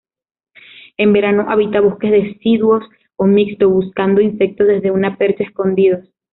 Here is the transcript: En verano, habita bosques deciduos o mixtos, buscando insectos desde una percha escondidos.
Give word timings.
En 0.97 1.13
verano, 1.13 1.45
habita 1.49 1.79
bosques 1.79 2.09
deciduos 2.11 2.83
o 3.17 3.25
mixtos, 3.27 3.71
buscando 3.71 4.19
insectos 4.19 4.65
desde 4.65 4.89
una 4.89 5.15
percha 5.15 5.43
escondidos. 5.43 6.03